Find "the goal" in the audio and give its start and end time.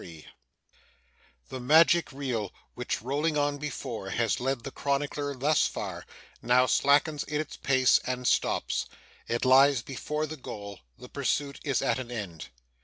10.25-10.79